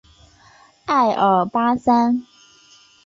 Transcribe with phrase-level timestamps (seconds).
[0.87, 2.25] 爱尔巴桑。